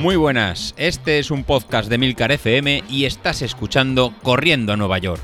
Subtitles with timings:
[0.00, 4.96] Muy buenas, este es un podcast de Milcar FM y estás escuchando Corriendo a Nueva
[4.96, 5.20] York.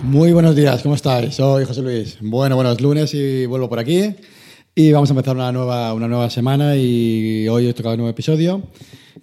[0.00, 1.34] Muy buenos días, ¿cómo estáis?
[1.34, 2.16] Soy José Luis.
[2.22, 4.14] Bueno, buenos lunes y vuelvo por aquí.
[4.74, 8.10] Y vamos a empezar una nueva, una nueva semana y hoy he tocado un nuevo
[8.10, 8.62] episodio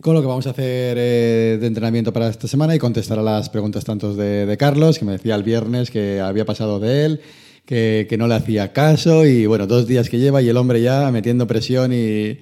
[0.01, 3.21] con lo que vamos a hacer eh, de entrenamiento para esta semana y contestar a
[3.21, 7.21] las preguntas tantos de, Carlos, que me decía el viernes que había pasado de él,
[7.65, 11.11] que, no le hacía caso y bueno, dos días que lleva y el hombre ya
[11.11, 12.37] metiendo presión y,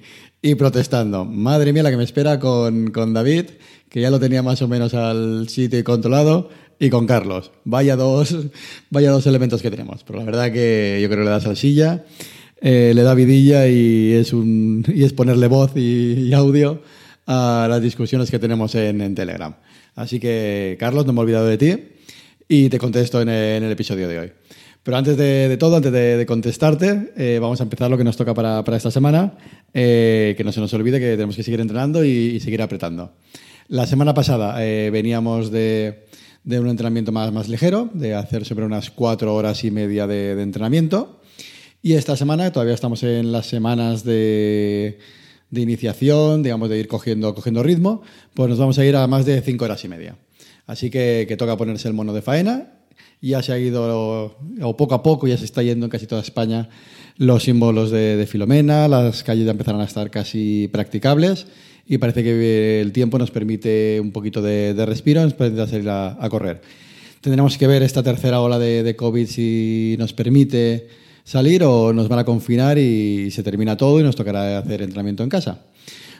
[0.54, 1.24] protestando.
[1.24, 3.46] Madre mía la que me espera con, David,
[3.88, 6.48] que ya lo tenía más o menos al sitio y controlado
[6.78, 7.50] y con Carlos.
[7.64, 8.36] Vaya dos,
[8.90, 10.04] vaya dos elementos que tenemos.
[10.04, 12.04] Pero la verdad que yo creo que le da salsilla,
[12.60, 16.80] eh, le da vidilla y es, ponerle voz y audio
[17.28, 19.54] a las discusiones que tenemos en, en, Telegram.
[19.94, 21.76] Así que, Carlos, no me he olvidado de ti
[22.48, 24.32] y te contesto en el, episodio de hoy.
[24.82, 28.16] Pero antes de, de todo, antes de, contestarte, eh, vamos a empezar lo que nos
[28.16, 29.34] toca para, para esta semana.
[29.74, 33.12] Eh, que no se nos olvide que tenemos que seguir entrenando y, seguir apretando.
[33.68, 36.06] La semana pasada eh, veníamos de,
[36.44, 40.40] de, un entrenamiento más, más ligero, de hacer sobre unas cuatro horas y media de
[40.40, 41.20] entrenamiento.
[41.82, 44.98] Y esta semana todavía estamos en las semanas de,
[45.50, 48.02] de iniciación, digamos, de ir cogiendo, cogiendo ritmo,
[48.34, 50.16] pues nos vamos a ir a más de cinco horas y media.
[50.66, 52.74] Así que, que toca ponerse el mono de faena.
[53.20, 56.20] Ya se ha ido, o poco a poco, ya se está yendo en casi toda
[56.20, 56.68] España
[57.16, 61.48] los símbolos de, Filomena, las calles ya empezarán a estar casi practicables
[61.84, 66.16] y parece que el tiempo nos permite un poquito de, respiro, nos permite salir a,
[66.24, 66.60] a, correr.
[67.20, 70.86] Tendremos que ver esta tercera ola de COVID si nos permite
[71.28, 75.22] salir o nos van a confinar y se termina todo y nos tocará hacer entrenamiento
[75.22, 75.58] en casa.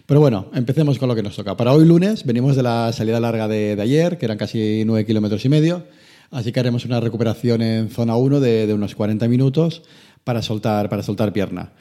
[0.05, 1.57] Pero bueno, empecemos con lo que nos toca.
[1.57, 5.43] Para hoy lunes venimos de la salida larga de, ayer, que eran casi 9 kilómetros
[5.47, 5.85] y medio,
[6.31, 9.83] así que haremos una recuperación en zona 1 de, unos 40 minutos
[10.25, 11.73] para soltar, para soltar pierna.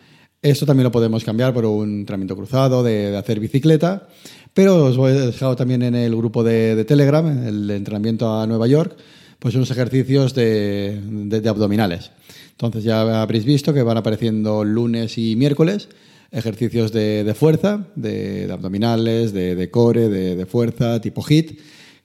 [0.42, 4.08] Esto también lo podemos cambiar por un entrenamiento cruzado, de, hacer bicicleta,
[4.54, 8.68] pero os he dejado también en el grupo de, de Telegram, el entrenamiento a Nueva
[8.68, 8.96] York,
[9.38, 12.12] pues unos ejercicios de abdominales.
[12.58, 15.90] Entonces ya habréis visto que van apareciendo lunes y miércoles
[16.32, 21.60] ejercicios de, de fuerza, de, abdominales, de, core, de, fuerza, tipo HIT,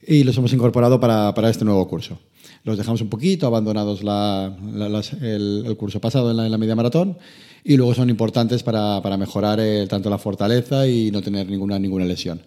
[0.07, 2.19] y los hemos incorporado para, para este nuevo curso.
[2.65, 6.59] Los dejamos un poquito abandonados la, la, el, el, curso pasado en la, en la,
[6.59, 7.19] media maratón
[7.65, 11.79] y luego son importantes para, para mejorar el, tanto la fortaleza y no tener ninguna,
[11.79, 12.43] ninguna lesión.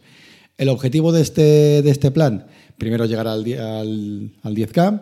[0.58, 2.46] El objetivo de este, de este plan,
[2.78, 5.02] primero llegar al, al, al 10K,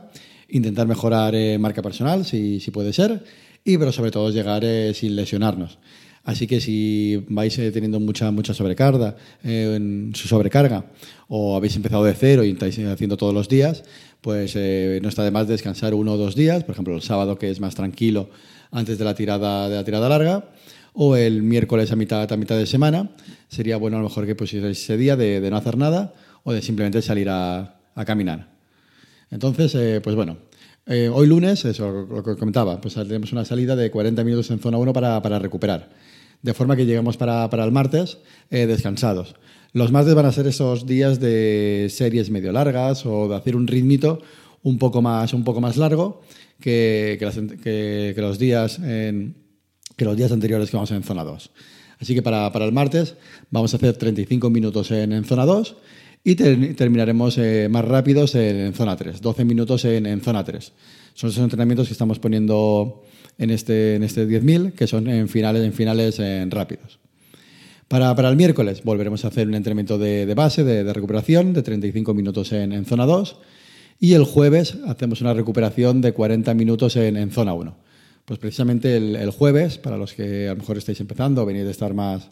[0.53, 3.23] intentar mejorar eh, marca personal, si, si puede ser,
[3.63, 5.77] y pero sobre todo llegar eh, sin lesionarnos.
[6.23, 10.85] Así que si vais eh, teniendo mucha, mucha sobrecarga, eh, en su sobrecarga,
[11.27, 13.83] o habéis empezado de cero y estáis haciendo todos los días,
[14.21, 17.37] pues eh, no está de más descansar uno o dos días, por ejemplo el sábado
[17.37, 18.29] que es más tranquilo
[18.71, 20.49] antes de la tirada, de la tirada larga,
[20.93, 23.09] o el miércoles a mitad, a mitad de semana,
[23.49, 26.61] sería bueno a lo mejor que pusierais ese día de, no hacer nada o de
[26.61, 27.75] simplemente salir a
[28.05, 28.52] caminar.
[29.33, 30.37] Entonces, eh, pues bueno,
[30.85, 34.59] eh, hoy lunes, eso lo que comentaba, pues tenemos una salida de 40 minutos en
[34.59, 35.89] zona 1 para, para recuperar
[36.43, 38.19] de forma que lleguemos para, para el martes
[38.51, 39.35] eh, descansados.
[39.71, 43.65] Los martes van a ser esos días de series medio largas o de hacer un
[43.65, 44.21] ritmito
[44.61, 46.21] un poco más, un poco más largo
[46.59, 49.35] que, que, las, que, que los días en,
[49.97, 51.49] que los días anteriores que vamos en zona 2.
[51.99, 53.15] Así que para, para, el martes
[53.49, 55.77] vamos a hacer 35 minutos en, en zona 2
[56.23, 60.71] y ter, terminaremos eh, más rápidos en, zona 3, 12 minutos en, zona 3.
[61.13, 63.03] Son esos entrenamientos que estamos poniendo
[63.37, 66.99] en este, en este 10.000, que son en finales, en finales rápidos.
[67.87, 71.53] Para, para, el miércoles volveremos a hacer un entrenamiento de, de base, de, de, recuperación,
[71.53, 73.37] de 35 minutos en, zona 2.
[73.99, 77.75] Y el jueves hacemos una recuperación de 40 minutos en, zona 1.
[78.25, 81.71] Pues precisamente el, el, jueves, para los que a lo mejor estáis empezando, venís de
[81.71, 82.31] estar más,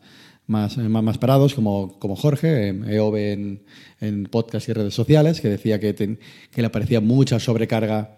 [0.51, 3.63] más, más, parados, como, como Jorge, EOB en,
[4.01, 8.17] en podcast y redes sociales, que decía que, que le parecía mucha sobrecarga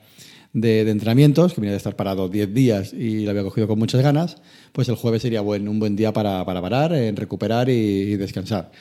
[0.52, 4.02] de, entrenamientos, que venía de estar parado 10 días y lo había cogido con muchas
[4.02, 4.38] ganas,
[4.72, 8.16] pues el jueves sería buen, un buen día para, para parar, en recuperar y, y,
[8.18, 8.72] descansar.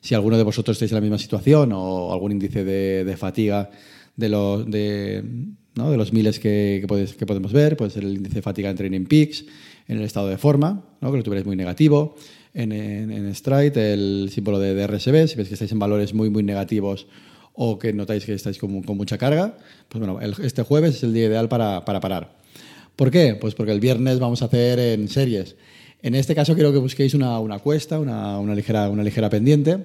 [0.00, 3.70] Si alguno de vosotros estáis en la misma situación o algún índice de, de fatiga
[4.16, 5.24] de los, de,
[5.74, 5.90] ¿no?
[5.90, 8.68] de los miles que, que, podéis, que, podemos ver, puede ser el índice de fatiga
[8.68, 9.44] en Training Peaks,
[9.88, 12.14] en el estado de forma, que lo tuvierais muy negativo,
[12.54, 16.14] en, en, en Stride el símbolo de, de RSB, si veis que estáis en valores
[16.14, 17.06] muy, muy negativos
[17.54, 19.56] o que notáis que estáis con, mucha carga,
[19.88, 22.36] pues bueno, este jueves es el día ideal para, para parar.
[22.94, 23.34] ¿Por qué?
[23.34, 25.56] Pues porque el viernes vamos a hacer en series.
[26.00, 29.78] En este caso quiero que busquéis una, una cuesta, una, una, ligera, una ligera pendiente,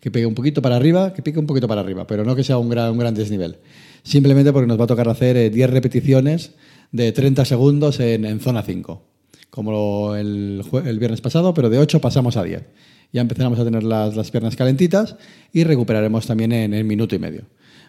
[0.00, 2.44] que pegue un poquito para arriba, que pique un poquito para arriba, pero no que
[2.44, 3.56] sea un gran, un gran desnivel.
[4.04, 6.52] simplemente porque nos va a tocar hacer 10 repeticiones
[6.92, 9.02] de 30 segundos en, zona 5,
[9.50, 10.62] como el,
[10.98, 12.62] viernes pasado, pero de 8 pasamos a 10.
[13.12, 15.16] Ya empezamos a tener las, las piernas calentitas
[15.52, 17.42] y recuperaremos también en, el minuto y medio.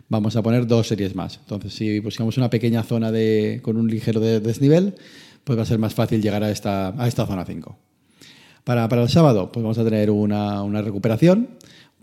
[0.07, 1.37] Vamos a poner dos series más.
[1.41, 4.95] Entonces, si buscamos una pequeña zona de, con un ligero desnivel,
[5.43, 7.77] pues va a ser más fácil llegar a esta, a esta zona 5.
[8.63, 11.49] Para, para, el sábado, pues vamos a tener una, una recuperación,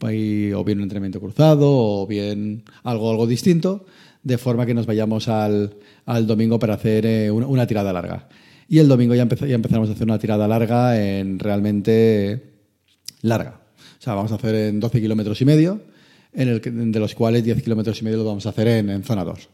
[0.02, 3.86] o bien un entrenamiento cruzado, o bien algo, algo distinto,
[4.22, 8.28] de forma que nos vayamos al, al domingo para hacer eh, una, tirada larga.
[8.68, 12.42] Y el domingo ya, empezamos a hacer una tirada larga en realmente
[13.22, 13.60] larga.
[13.98, 15.82] O sea, vamos a hacer en 12 kilómetros y medio,
[16.32, 19.04] en el, de los cuales 10 kilómetros y medio lo vamos a hacer en, en,
[19.04, 19.48] zona 2.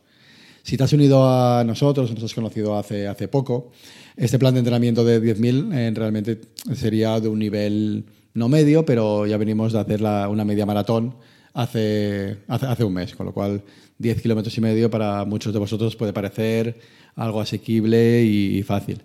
[0.63, 3.73] Si te has unido a nosotros, nos has conocido hace, hace poco,
[4.17, 6.41] este plan de entrenamiento de 10.000 eh, realmente
[6.75, 8.05] sería de un nivel
[8.35, 11.17] no medio, pero ya venimos de hacer una media maratón
[11.55, 13.63] hace, hace, hace, un mes, con lo cual
[13.99, 16.79] 10 kilómetros y medio para muchos de vosotros puede parecer
[17.17, 19.03] algo asequible y fácil.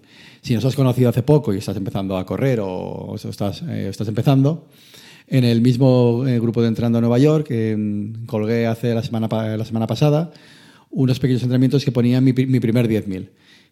[0.47, 4.07] Si nos has conocido hace poco y estás empezando a correr o estás, eh, estás
[4.07, 4.67] empezando,
[5.27, 7.49] en el mismo eh, grupo de Entrando a Nueva York,
[8.27, 9.27] colgué hace la semana,
[9.57, 10.31] la semana pasada
[10.89, 13.27] unos pequeños entrenamientos que ponían mi, mi primer 10.000,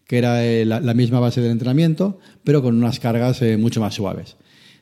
[0.05, 4.35] que era eh, la, misma base del entrenamiento, pero con unas cargas mucho más suaves.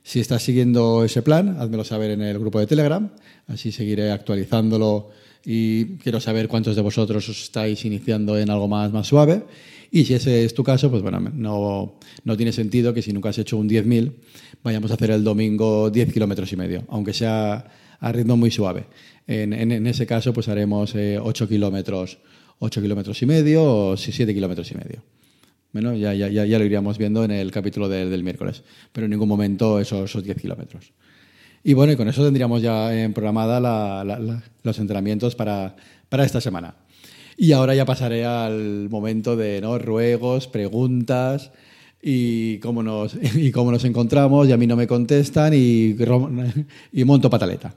[0.03, 3.09] Si estás siguiendo ese plan, házmelo saber en el grupo de Telegram,
[3.47, 5.09] así seguiré actualizándolo
[5.45, 9.43] y quiero saber cuántos de vosotros os estáis iniciando en algo más, más suave.
[9.91, 13.29] Y si ese es tu caso, pues bueno, no, no tiene sentido que si nunca
[13.29, 14.11] has hecho un 10.000,
[14.63, 17.65] vayamos a hacer el domingo 10 kilómetros y medio, aunque sea
[17.99, 18.85] a ritmo muy suave.
[19.25, 22.17] En, en, ese caso, pues haremos 8 eh, kilómetros,
[22.59, 25.01] 8 kilómetros y medio o 7 kilómetros y medio.
[25.73, 29.27] Bueno, ya, ya, ya, lo iríamos viendo en el capítulo del, miércoles, pero en ningún
[29.27, 30.93] momento esos, esos 10 kilómetros.
[31.63, 33.59] Y bueno, y con eso tendríamos ya en programada
[34.63, 35.75] los entrenamientos para,
[36.09, 36.75] para esta semana.
[37.37, 39.79] Y ahora ya pasaré al momento de ¿no?
[39.79, 41.51] ruegos, preguntas
[42.03, 45.95] y cómo, nos, y cómo nos encontramos, y a mí no me contestan y,
[47.05, 47.73] monto pataleta.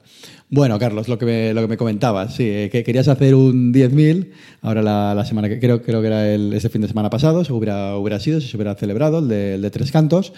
[0.51, 3.73] Bueno, Carlos, lo que me, lo que me comentabas, sí, eh, que querías hacer un
[3.73, 4.31] 10.000,
[4.63, 7.45] ahora la, la, semana que creo, creo que era el, ese fin de semana pasado,
[7.45, 10.33] se hubiera, hubiera sido, si se hubiera celebrado, el de, de Tres Cantos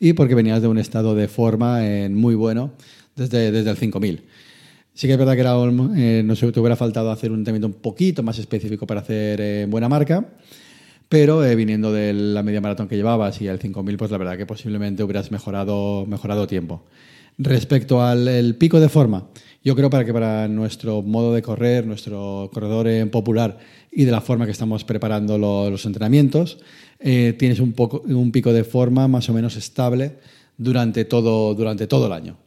[0.00, 2.72] y porque venías de un estado de forma eh, muy bueno
[3.16, 4.22] desde, desde el 5000.
[4.92, 5.54] Sí que es verdad que era,
[5.96, 9.40] eh, no sé, te hubiera faltado hacer un entrenamiento un poquito más específico para hacer
[9.40, 10.28] eh, buena marca,
[11.14, 14.46] pero viniendo de la media maratón que llevabas y el 5000, pues la verdad que
[14.46, 16.82] posiblemente hubieras mejorado, mejorado tiempo.
[17.38, 19.28] Respecto al pico de forma,
[19.62, 23.58] yo creo para que para nuestro modo de correr, nuestro corredor en popular
[23.92, 26.58] y de la forma que estamos preparando los entrenamientos,
[26.98, 30.16] eh, tienes un, poco, un pico de forma más o menos estable
[30.58, 32.38] durante todo, durante todo el año.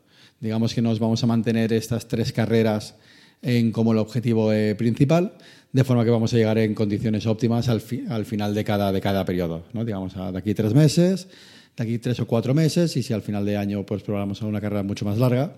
[0.42, 2.96] Digamos que nos vamos a mantener estas tres carreras
[3.42, 5.34] en, como el objetivo eh, principal,
[5.72, 9.02] de forma que vamos a llegar en condiciones óptimas al, al final de cada, de
[9.02, 9.64] cada periodo.
[9.74, 9.86] ¿no?
[9.86, 11.28] Digamos, de aquí tres meses,
[11.76, 14.62] de aquí tres o cuatro meses, y si al final de año pues, probamos una
[14.62, 15.56] carrera mucho más larga,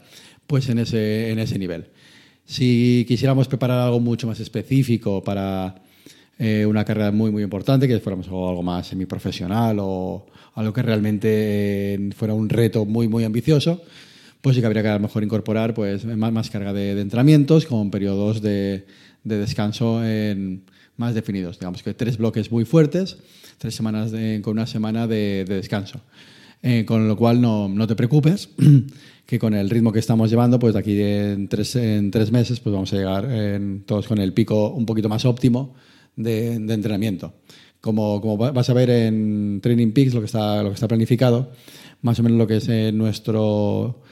[0.47, 1.87] pues en ese, en ese nivel.
[2.45, 5.75] Si quisiéramos preparar algo mucho más específico para
[6.39, 11.27] eh, una carrera muy, muy importante, que fuéramos algo más semiprofesional o algo que realmente
[11.93, 13.83] eh, fuera un reto muy, muy ambicioso,
[14.41, 17.91] pues sí que habría que a lo mejor incorporar pues, más, carga de, entrenamientos con
[17.91, 18.85] periodos de,
[19.23, 20.01] de descanso
[20.97, 21.59] más definidos.
[21.59, 23.17] Digamos que tres bloques muy fuertes,
[23.57, 26.01] tres semanas con una semana de, de descanso.
[26.61, 28.49] Eh, con lo cual no, no, te preocupes,
[29.25, 32.59] que con el ritmo que estamos llevando, pues de aquí en tres, en tres meses
[32.59, 33.29] pues vamos a llegar
[33.85, 35.73] todos con el pico un poquito más óptimo
[36.17, 37.33] de, entrenamiento.
[37.79, 41.53] Como, como, vas a ver en Training Peaks, lo que está, lo que está planificado,
[42.01, 44.03] más o menos lo que es eh, nuestro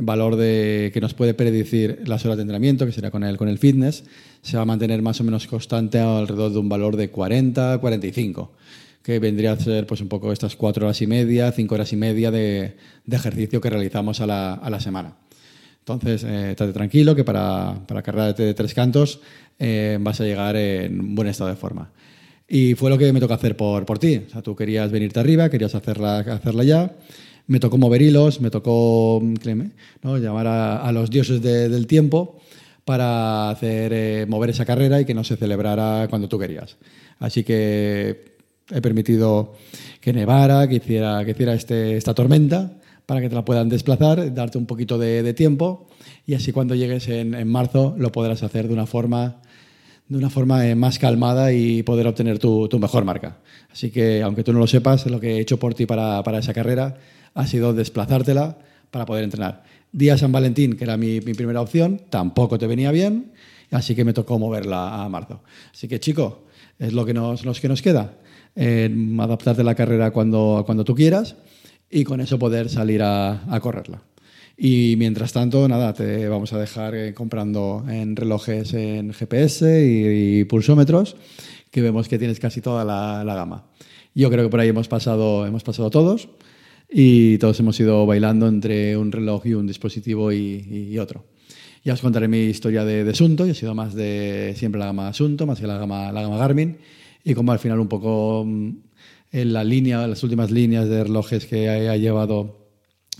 [0.00, 3.48] valor de, que nos puede predecir las horas de entrenamiento, que será con el, con
[3.48, 4.04] el fitness,
[4.42, 8.52] se va a mantener más o menos constante alrededor de un valor de 40, 45,
[9.02, 11.96] que vendría a ser pues, un poco estas cuatro horas y media, cinco horas y
[11.96, 15.16] media de, de ejercicio que realizamos a la, a la semana.
[15.80, 19.20] Entonces, eh, estate tranquilo que para, para carrera de tres cantos
[19.58, 21.90] eh, vas a llegar en buen estado de forma.
[22.46, 24.22] Y fue lo que me tocó hacer por, por ti.
[24.42, 26.92] Tú querías venirte arriba, querías hacerla, hacerla ya.
[27.46, 29.22] Me tocó mover hilos, me tocó
[30.02, 30.18] ¿no?
[30.18, 32.38] llamar a, los dioses del tiempo
[32.84, 36.76] para hacer eh, mover esa carrera y que no se celebrara cuando tú querías.
[37.18, 38.36] Así que
[38.70, 39.54] he permitido
[40.00, 42.72] que nevara, que hiciera, que hiciera este, esta tormenta
[43.06, 45.88] para que te la puedan desplazar, darte un poquito de, de tiempo
[46.26, 49.42] y así cuando llegues en, en, marzo lo podrás hacer de una forma
[50.08, 53.38] de una forma eh, más calmada y poder obtener tu, tu, mejor marca.
[53.72, 56.38] Así que, aunque tú no lo sepas, lo que he hecho por ti para, para
[56.38, 56.96] esa carrera
[57.34, 58.58] ha sido desplazártela
[58.90, 59.64] para poder entrenar.
[59.92, 63.32] Día San Valentín, que era mi, primera opción, tampoco te venía bien.
[63.70, 65.42] así que me tocó moverla a marzo.
[65.72, 66.46] Así que chico,
[66.78, 68.14] es lo que nos, que nos queda,
[68.56, 71.36] eh, adaptarte la carrera cuando, cuando tú quieras
[71.90, 74.02] y con eso poder salir a, correrla.
[74.56, 80.44] Y mientras tanto, nada, te vamos a dejar eh, comprando en relojes en GPS y,
[80.44, 81.16] pulsómetros,
[81.70, 83.64] que vemos que tienes casi toda la, la, gama.
[84.14, 86.28] Yo creo que por ahí hemos pasado, hemos pasado todos
[86.90, 91.24] y todos hemos ido bailando entre un reloj y un dispositivo y, otro.
[91.84, 94.86] Ya os contaré mi historia de, de Sunto, yo he sido más de siempre la
[94.86, 96.78] gama Sunto, más que la gama, la gama Garmin,
[97.24, 98.70] y como al final un poco mm,
[99.32, 102.68] en la línea, las últimas líneas de relojes que ha, llevado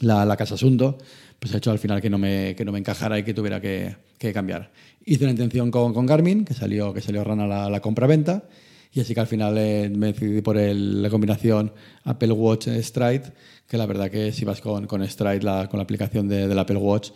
[0.00, 0.98] la, la, casa Asunto,
[1.38, 3.60] pues ha hecho al final que no me, que no me encajara y que tuviera
[3.60, 4.72] que, que cambiar.
[5.06, 8.44] Hice una intención con, con, Garmin, que salió, que salió rana la, la compra-venta,
[8.92, 11.72] y así que al final eh, me decidí por el, la combinación
[12.04, 13.32] Apple Watch Stride,
[13.66, 16.58] que la verdad que si vas con, con Stride, la, con la aplicación de, del
[16.58, 17.10] Apple Watch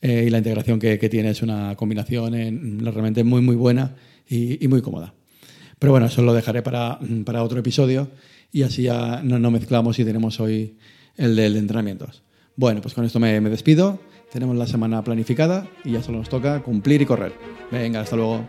[0.00, 3.96] eh, y la integración que, que, tiene es una combinación en, realmente muy, muy buena
[4.28, 5.14] y, y muy cómoda.
[5.78, 8.10] Pero bueno, eso lo dejaré para, para otro episodio
[8.52, 10.76] y así ya no, no, mezclamos y tenemos hoy
[11.16, 12.22] el del de entrenamientos.
[12.56, 14.00] Bueno, pues con esto me, me despido.
[14.32, 17.32] Tenemos la semana planificada y ya solo nos toca cumplir y correr.
[17.70, 18.44] Venga, hasta luego.